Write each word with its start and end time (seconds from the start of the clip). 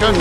Gut. 0.00 0.14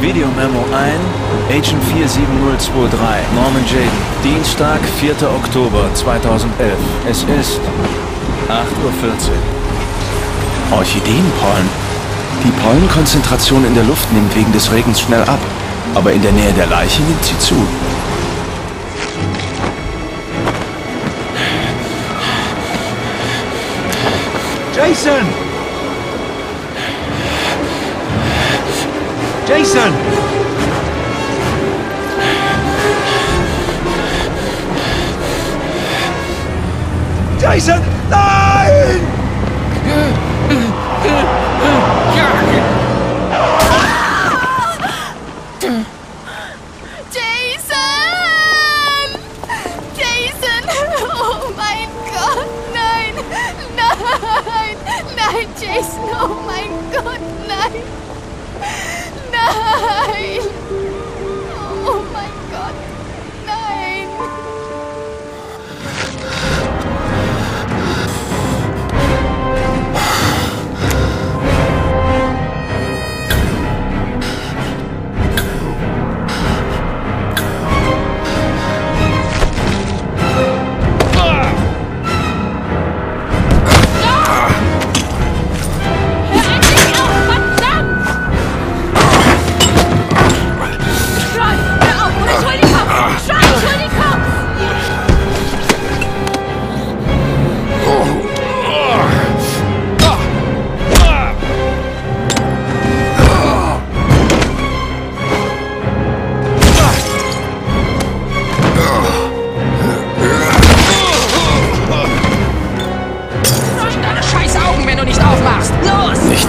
Videomemo 0.00 0.64
ein, 0.72 1.00
Agent 1.50 1.82
47023, 1.92 3.34
Norman 3.34 3.64
Jaden. 3.66 3.90
Dienstag, 4.22 4.78
4. 5.00 5.14
Oktober 5.28 5.92
2011. 5.94 6.72
Es 7.10 7.24
ist 7.24 7.60
8.14 8.48 8.54
Uhr. 10.70 10.78
Orchideenpollen. 10.78 11.68
Die 12.44 12.52
Pollenkonzentration 12.62 13.64
in 13.64 13.74
der 13.74 13.84
Luft 13.84 14.12
nimmt 14.12 14.34
wegen 14.36 14.52
des 14.52 14.70
Regens 14.70 15.00
schnell 15.00 15.22
ab, 15.22 15.40
aber 15.96 16.12
in 16.12 16.22
der 16.22 16.32
Nähe 16.32 16.52
der 16.52 16.68
Leiche 16.68 17.02
nimmt 17.02 17.24
sie 17.24 17.38
zu. 17.40 17.56
Jason! 24.88 25.26
Jason! 29.46 29.92
Jason! 37.38 37.82
Nein! 38.08 39.17
Nein! 57.70 57.84
Nein! 59.32 60.47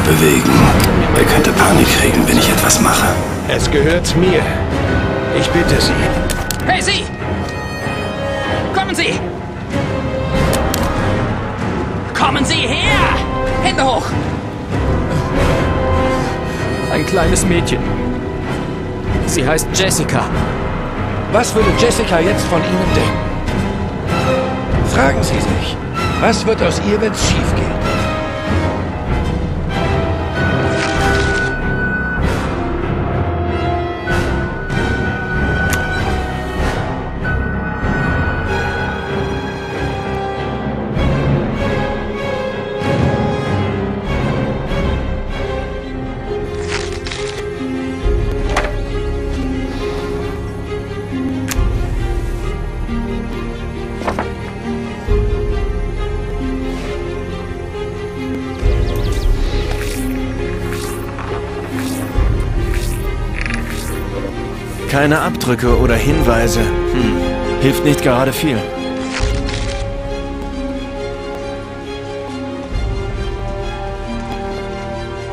Bewegen. 0.10 0.52
Er 1.16 1.24
könnte 1.26 1.52
Panik 1.52 1.88
kriegen, 2.00 2.28
wenn 2.28 2.38
ich 2.38 2.50
etwas 2.50 2.82
mache. 2.82 3.10
Es 3.48 3.70
gehört 3.70 4.16
mir. 4.16 4.42
Ich 5.40 5.48
bitte 5.50 5.80
Sie. 5.80 5.94
Hey, 6.66 6.82
Sie! 6.82 7.04
Kommen 8.74 8.96
Sie! 8.96 9.20
Kommen 12.20 12.44
Sie 12.44 12.68
her! 12.76 13.00
Hände 13.64 13.86
hoch! 13.86 14.06
Ein 16.92 17.06
kleines 17.06 17.46
Mädchen. 17.46 17.80
Sie 19.28 19.48
heißt 19.48 19.68
Jessica. 19.74 20.24
Was 21.32 21.54
würde 21.54 21.70
Jessica 21.78 22.20
jetzt 22.20 22.46
von 22.48 22.62
Ihnen 22.64 22.94
denken? 22.96 23.30
Fragen 24.96 25.22
Sie 25.22 25.36
sich, 25.36 25.78
was 26.20 26.46
wird 26.48 26.62
aus 26.64 26.82
ihr, 26.90 27.00
wenn 27.00 27.12
es 27.12 27.22
schief 27.30 27.56
geht? 27.56 27.79
Keine 65.00 65.22
Abdrücke 65.22 65.80
oder 65.80 65.96
Hinweise. 65.96 66.60
Hm. 66.60 67.16
Hilft 67.62 67.86
nicht 67.86 68.04
gerade 68.04 68.34
viel. 68.34 68.58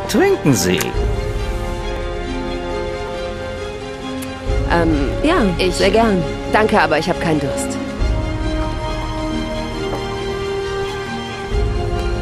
Trinken 0.09 0.55
Sie. 0.55 0.79
Ähm, 4.71 5.09
ja, 5.25 5.39
ich 5.59 5.75
sehr 5.75 5.91
gern. 5.91 6.23
Danke, 6.53 6.81
aber 6.81 7.01
ich 7.01 7.09
habe 7.09 7.19
keinen 7.19 7.41
Durst. 7.41 7.77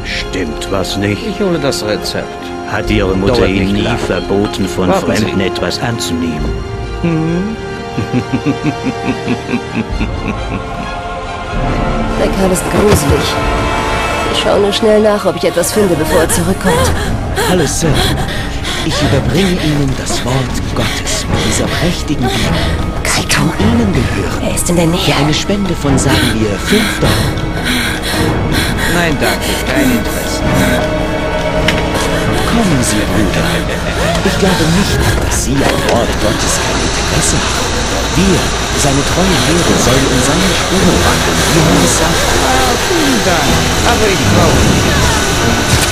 Stimmt 0.03 0.71
was 0.71 0.97
nicht? 0.97 1.21
Ich 1.27 1.39
hole 1.39 1.59
das 1.59 1.85
Rezept. 1.85 2.25
Hat 2.71 2.89
Ihre 2.89 3.15
Mutter 3.15 3.45
Ihnen 3.45 3.73
nie 3.73 3.81
lang. 3.81 3.99
verboten, 3.99 4.67
von 4.67 4.87
Warten 4.87 5.05
Fremden 5.05 5.39
Sie. 5.39 5.45
etwas 5.45 5.79
anzunehmen? 5.79 6.74
Der 12.19 12.27
Kerl 12.27 12.51
ist 12.51 12.63
gruselig. 12.71 13.23
Ich 14.33 14.39
schaue 14.41 14.59
nur 14.59 14.73
schnell 14.73 15.01
nach, 15.01 15.25
ob 15.25 15.35
ich 15.35 15.43
etwas 15.45 15.71
finde, 15.71 15.95
bevor 15.95 16.21
er 16.21 16.29
zurückkommt. 16.29 16.91
Hallo, 17.49 17.65
Sir. 17.65 17.89
Ich 18.85 18.95
überbringe 19.01 19.51
Ihnen 19.61 19.91
das 19.97 20.23
Wort 20.25 20.35
Gottes 20.75 21.25
mit 21.29 21.39
dieser 21.47 21.65
prächtigen 21.67 22.27
Bibel. 22.27 22.59
Sie 23.15 23.25
kann 23.27 23.51
Ihnen 23.59 23.91
gehören. 23.93 24.41
Er 24.43 24.55
ist 24.55 24.69
in 24.69 24.75
der 24.75 24.85
Für 24.85 24.91
Nähe. 24.91 25.15
eine 25.17 25.33
Spende 25.33 25.73
von, 25.75 25.97
sagen 25.97 26.17
wir, 26.33 26.49
5 26.57 26.99
Dollar. 26.99 27.13
Nein, 28.95 29.17
danke. 29.19 29.45
Kein 29.73 29.91
Interesse. 29.91 30.41
Kommen 32.47 32.83
Sie, 32.83 33.01
Bruder. 33.13 33.94
Ich 34.25 34.39
glaube 34.39 34.65
nicht, 34.75 34.97
dass 35.21 35.45
Sie 35.45 35.53
am 35.53 35.77
Wort 35.93 36.09
Gottes 36.19 36.57
kein 36.57 36.81
Interesse 36.81 37.37
haben. 37.37 37.75
Wir, 38.17 38.39
seine 38.81 39.03
treuen 39.05 39.37
Lehrer, 39.45 39.77
sollen 39.77 40.07
in 40.09 40.21
seine 40.25 40.49
Spuren 40.49 40.97
wandeln, 41.05 41.39
wie 41.53 41.61
er 41.61 41.85
es 41.85 41.97
sagt. 41.97 42.25
Ah, 42.41 42.73
vielen 42.89 43.21
Dank. 43.21 43.53
Aber 43.85 44.07
ich 44.09 44.25
brauche 44.33 44.65
nichts. 44.73 45.84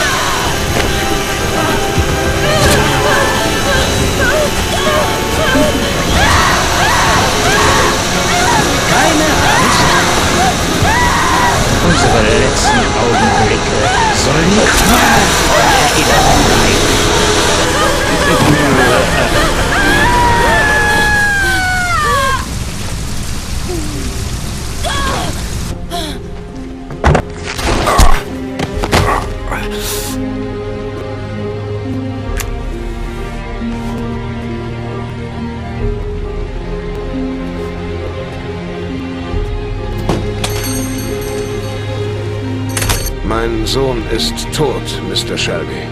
Mein 43.46 43.66
Sohn 43.66 44.02
ist 44.10 44.34
tot, 44.56 44.82
Mr. 45.10 45.38
Shelby. 45.38 45.84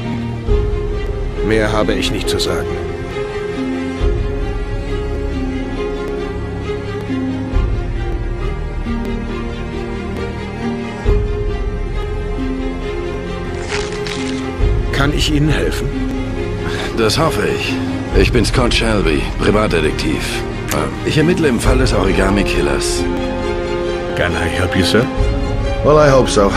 Mehr 1.46 1.70
habe 1.70 1.94
ich 1.94 2.10
nicht 2.10 2.30
zu 2.30 2.40
sagen. 2.40 2.66
Kann 14.94 15.14
ich 15.14 15.34
Ihnen 15.34 15.50
helfen? 15.50 15.90
Das 16.98 17.20
hoffe 17.20 17.46
ich. 17.50 17.74
Ich 18.18 18.32
bin 18.32 18.46
Scott 18.46 18.74
Shelby, 18.74 19.24
Privatdetektiv. 19.40 20.24
Äh, 20.72 21.10
Ich 21.10 21.18
ermittle 21.18 21.50
im 21.50 21.60
Fall 21.60 21.80
des 21.80 21.94
Origami 21.94 22.46
Killers. 22.46 23.04
Can 24.16 24.32
I 24.32 24.48
help 24.48 24.74
you, 24.74 24.86
sir? 24.86 25.06
Well, 25.84 25.98
I 25.98 26.10
hope 26.10 26.30
so. 26.30 26.50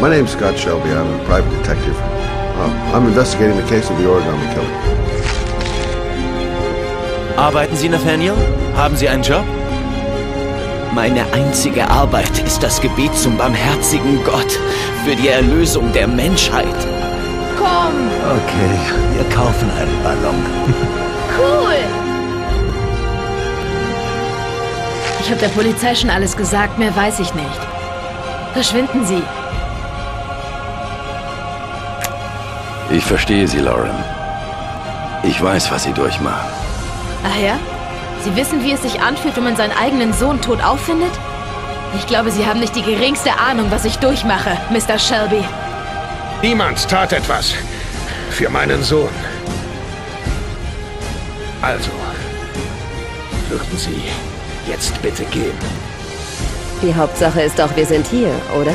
My 0.00 0.08
name's 0.08 0.32
Scott 0.32 0.58
Shelby. 0.58 0.88
I'm 0.92 1.20
a 1.20 1.24
private 1.26 1.50
detective. 1.58 1.94
Uh, 1.94 2.92
I'm 2.94 3.06
investigating 3.06 3.54
the 3.58 3.68
case 3.68 3.90
of 3.90 3.98
the 3.98 4.04
origami 4.04 4.48
killer. 4.54 4.74
Arbeiten 7.36 7.76
Sie, 7.76 7.90
Nathaniel? 7.90 8.34
Haben 8.74 8.96
Sie 8.96 9.10
einen 9.10 9.22
Job? 9.22 9.44
Meine 10.94 11.30
einzige 11.34 11.86
Arbeit 11.86 12.38
ist 12.46 12.62
das 12.62 12.80
Gebet 12.80 13.14
zum 13.14 13.36
barmherzigen 13.36 14.24
Gott 14.24 14.58
für 15.04 15.14
die 15.14 15.28
Erlösung 15.28 15.92
der 15.92 16.08
Menschheit. 16.08 16.64
Komm! 17.58 17.92
Okay, 18.24 18.78
wir 19.16 19.36
kaufen 19.36 19.70
einen 19.78 20.02
Ballon. 20.02 20.34
Cool! 21.38 21.76
Ich 25.20 25.30
habe 25.30 25.40
der 25.40 25.48
Polizei 25.48 25.94
schon 25.94 26.10
alles 26.10 26.36
gesagt, 26.36 26.78
mehr 26.78 26.94
weiß 26.94 27.20
ich 27.20 27.32
nicht. 27.34 27.60
Verschwinden 28.52 29.06
Sie. 29.06 29.22
Ich 32.90 33.04
verstehe 33.04 33.46
Sie, 33.46 33.60
Lauren. 33.60 34.04
Ich 35.22 35.40
weiß, 35.40 35.70
was 35.70 35.84
Sie 35.84 35.92
durchmachen. 35.92 36.50
Ach 37.24 37.40
ja? 37.40 37.56
Sie 38.24 38.34
wissen, 38.34 38.64
wie 38.64 38.72
es 38.72 38.82
sich 38.82 39.00
anfühlt, 39.00 39.36
wenn 39.36 39.44
man 39.44 39.56
seinen 39.56 39.76
eigenen 39.76 40.12
Sohn 40.12 40.40
tot 40.40 40.62
auffindet? 40.62 41.12
Ich 41.96 42.06
glaube, 42.06 42.30
Sie 42.30 42.46
haben 42.46 42.58
nicht 42.60 42.74
die 42.74 42.82
geringste 42.82 43.38
Ahnung, 43.38 43.66
was 43.70 43.84
ich 43.84 43.98
durchmache, 43.98 44.56
Mr. 44.70 44.98
Shelby. 44.98 45.44
Niemand 46.42 46.88
tat 46.88 47.12
etwas 47.12 47.54
für 48.30 48.48
meinen 48.50 48.82
Sohn. 48.82 49.08
Also, 51.62 51.90
würden 53.48 53.78
Sie 53.78 54.02
jetzt 54.66 55.00
bitte 55.00 55.24
gehen? 55.26 55.56
Die 56.82 56.94
Hauptsache 56.94 57.42
ist 57.42 57.58
doch, 57.58 57.74
wir 57.76 57.86
sind 57.86 58.06
hier, 58.06 58.32
oder? 58.58 58.72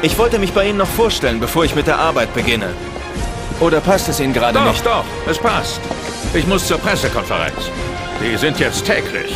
Ich 0.00 0.16
wollte 0.16 0.38
mich 0.38 0.52
bei 0.52 0.68
Ihnen 0.68 0.78
noch 0.78 0.86
vorstellen, 0.88 1.40
bevor 1.40 1.64
ich 1.64 1.74
mit 1.74 1.88
der 1.88 1.98
Arbeit 1.98 2.32
beginne. 2.32 2.68
Oder 3.58 3.80
passt 3.80 4.08
es 4.08 4.20
Ihnen 4.20 4.32
gerade 4.32 4.58
Doch, 4.58 4.64
nicht? 4.66 4.86
doch, 4.86 5.04
es 5.28 5.38
passt. 5.38 5.80
Ich 6.34 6.46
muss 6.46 6.68
zur 6.68 6.78
Pressekonferenz. 6.78 7.56
Die 8.22 8.36
sind 8.36 8.60
jetzt 8.60 8.84
täglich. 8.86 9.34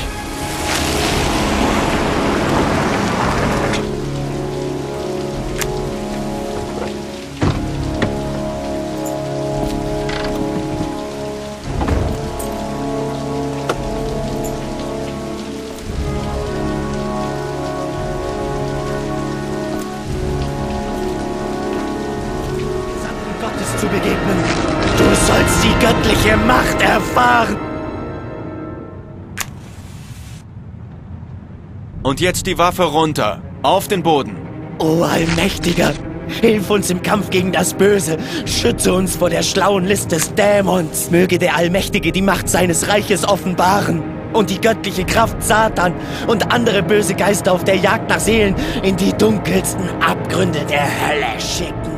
Und 32.03 32.21
jetzt 32.21 32.47
die 32.49 32.59
Waffe 32.59 32.83
runter. 32.83 33.41
Auf 33.63 33.87
den 33.87 34.03
Boden. 34.03 34.37
O 34.81 35.03
Allmächtiger, 35.05 35.93
hilf 36.41 36.69
uns 36.69 36.91
im 36.91 37.01
Kampf 37.01 37.31
gegen 37.31 37.53
das 37.53 37.75
Böse. 37.75 38.19
Schütze 38.45 38.93
uns 38.93 39.15
vor 39.15 39.31
der 39.31 39.45
schlauen 39.45 39.85
List 39.85 40.11
des 40.11 40.35
Dämons. 40.35 41.13
Möge 41.13 41.39
der 41.39 41.55
Allmächtige 41.55 42.11
die 42.11 42.23
Macht 42.23 42.49
seines 42.49 42.89
Reiches 42.89 43.25
offenbaren 43.25 44.03
und 44.33 44.51
die 44.51 44.61
göttliche 44.61 45.05
Kraft 45.05 45.41
Satan 45.45 45.95
und 46.27 46.53
andere 46.53 46.83
böse 46.83 47.15
Geister 47.15 47.53
auf 47.53 47.63
der 47.63 47.77
Jagd 47.77 48.11
nach 48.11 48.19
Seelen 48.19 48.57
in 48.83 48.97
die 48.97 49.13
dunkelsten 49.13 49.89
Abgründe 50.01 50.65
der 50.69 50.83
Hölle 50.83 51.41
schicken. 51.41 51.92